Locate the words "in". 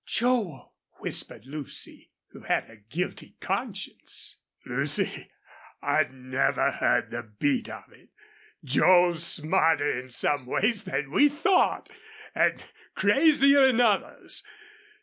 9.99-10.09, 13.65-13.79